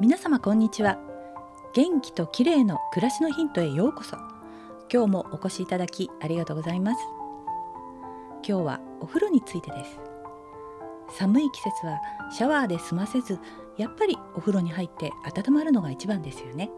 [0.00, 0.98] 皆様こんにちは。
[1.74, 4.16] 元気と綺麗の暮らしのヒントへようこそ。
[4.90, 7.00] 今日もお越しいただきありがとうございます。
[8.42, 10.00] 今日はお風呂についてです。
[11.18, 12.00] 寒い季節は
[12.32, 13.38] シャワーで済ませず
[13.76, 16.70] やっぱりお風呂に入って温まるのが一番ですよね。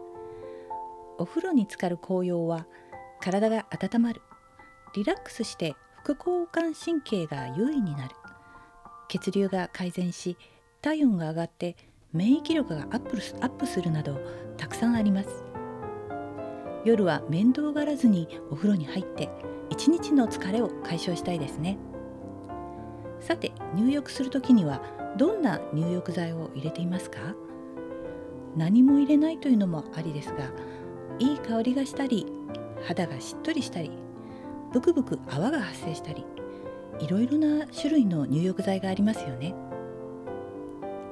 [1.17, 2.67] お風呂に浸かる紅葉は
[3.21, 4.21] 体が温まる。
[4.95, 8.15] リラックスして副交感神経が優位になる。
[9.07, 10.37] 血流が改善し
[10.81, 11.77] 体温が上がって
[12.13, 14.21] 免疫力がアップアップするなど
[14.55, 15.29] たくさんあります。
[16.85, 19.29] 夜は面倒がらずにお風呂に入って
[19.71, 21.79] 一日の疲れを解消したいですね。
[23.19, 24.83] さて入浴する時には
[25.17, 27.17] どんな入浴剤を入れていますか？
[28.55, 30.51] 何も入れないというのもありですが
[31.17, 32.27] いい香りがしたり
[32.85, 33.89] 肌がしっとりしたり
[34.71, 36.23] ブクブク泡が発生したり
[36.99, 39.55] いろいろな種類の入浴剤がありますよね。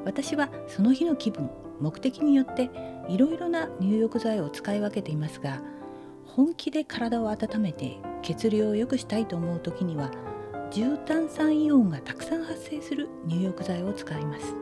[0.06, 1.50] 私はその日の気分
[1.80, 2.70] 目的によって
[3.08, 5.62] いろいろな入浴剤を使い分けていますが
[6.26, 10.12] 本気で体を温めて血流を良くしたいと思う時には
[10.72, 14.56] 重炭酸イオンがたくさん発生する入浴剤を使います。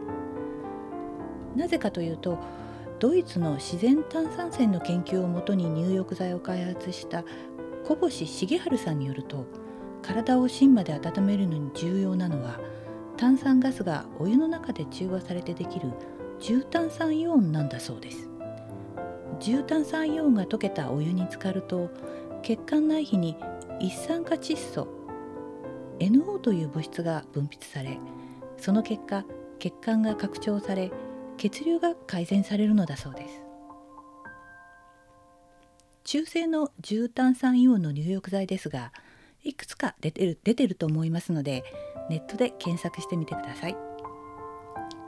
[1.55, 2.39] なぜかというと
[2.99, 7.23] ドイツの自然炭酸泉の研究をもとに入浴剤を開発した
[7.85, 9.45] 小星重治さんによると
[10.01, 12.59] 体を芯まで温めるのに重要なのは
[13.19, 15.91] 炭酸ガスがお湯の中で中和されてできる
[16.39, 18.29] 重炭酸イオンなんだそうです。
[19.41, 21.89] 重炭酸イオンが溶けたお湯に浸かると
[22.43, 23.35] 血管内皮に
[23.81, 24.87] 一酸化窒素
[25.99, 27.99] NO という物質が分泌され
[28.55, 29.25] その結果
[29.59, 30.89] 血管が拡張され
[31.35, 33.43] 血流が改善されるのだそうです。
[36.05, 38.93] 中性の重炭酸イオンの入浴剤ですが
[39.43, 41.63] いくつか出てる出てると思いますので
[42.09, 43.77] ネットで検索してみてください。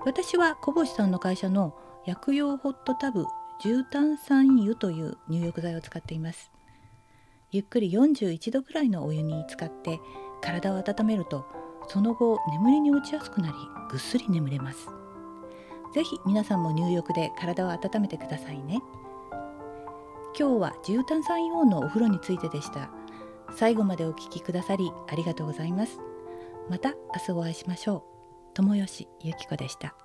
[0.06, 1.76] 私は小星さんの会社の
[2.06, 3.26] 薬用ホットタブ
[3.64, 6.52] 重炭酸油という入浴剤を使っています。
[7.52, 10.00] ゆっくり41度くらいのお湯に浸かって
[10.42, 11.46] 体を温めると
[11.88, 13.54] その後眠りに落ちやすくなり
[13.90, 14.88] ぐっすり眠れます。
[15.94, 18.80] ぜひ皆さんも入浴で体を温めてくださいね。
[20.40, 22.90] 今日は重炭酸イオンのお風呂についてでした。
[23.56, 26.00] 最後までお聞きくださりありがとうございます。
[26.70, 26.96] また明
[27.28, 28.04] 日お会いしましょう。
[28.54, 29.96] 友吉ゆき子でした。